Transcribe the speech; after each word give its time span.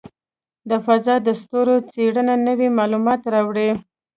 د 0.69 0.71
فضاء 0.85 1.19
د 1.27 1.29
ستورو 1.41 1.75
څېړنه 1.91 2.35
نوې 2.47 2.67
معلومات 2.79 3.21
راوړي. 3.33 3.69